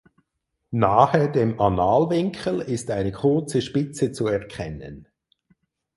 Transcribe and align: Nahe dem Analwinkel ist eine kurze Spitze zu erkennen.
Nahe 0.71 1.31
dem 1.31 1.59
Analwinkel 1.61 2.59
ist 2.59 2.89
eine 2.89 3.11
kurze 3.11 3.61
Spitze 3.61 4.11
zu 4.11 4.25
erkennen. 4.25 5.07